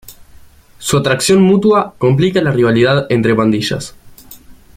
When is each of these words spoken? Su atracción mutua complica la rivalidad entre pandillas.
Su 0.79 0.97
atracción 0.97 1.43
mutua 1.43 1.93
complica 1.99 2.41
la 2.41 2.49
rivalidad 2.51 3.05
entre 3.11 3.35
pandillas. 3.35 3.93